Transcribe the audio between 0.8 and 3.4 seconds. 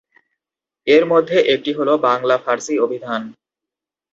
এর মধ্যে একটি হলো বাংলা-ফারসি অভিধান।